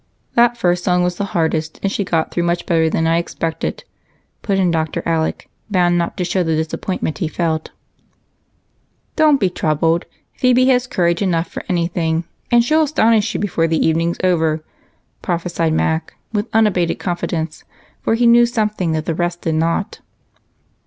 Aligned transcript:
"That 0.33 0.57
first 0.57 0.83
song 0.83 1.03
was 1.03 1.17
the 1.17 1.25
hardest, 1.25 1.79
and 1.83 1.91
she 1.91 2.03
got 2.03 2.31
through 2.31 2.41
much 2.41 2.65
better 2.65 2.89
than 2.89 3.05
I 3.05 3.19
expected," 3.19 3.83
put 4.41 4.57
in 4.57 4.71
Dr. 4.71 5.03
Alec, 5.05 5.47
bound 5.69 5.95
not 5.99 6.17
to 6.17 6.23
show 6.25 6.41
the 6.41 6.55
disappointment 6.55 7.19
he 7.19 7.27
felt. 7.27 7.69
"Don't 9.15 9.39
be 9.39 9.47
troubled. 9.51 10.05
Phebe 10.33 10.65
has 10.69 10.87
courage 10.87 11.21
enough 11.21 11.49
for 11.51 11.61
anything, 11.69 12.23
and 12.49 12.63
she'll 12.63 12.81
astonish 12.81 13.31
you 13.35 13.39
before 13.39 13.67
the 13.67 13.77
evening's 13.85 14.17
over," 14.23 14.63
prophesied 15.21 15.73
Mac 15.73 16.15
with 16.33 16.49
unabated 16.51 16.97
confidence, 16.97 17.63
for 18.01 18.15
he 18.15 18.25
knew 18.25 18.47
something 18.47 18.93
the 18.93 19.13
rest 19.13 19.41
did 19.41 19.53
not. 19.53 19.99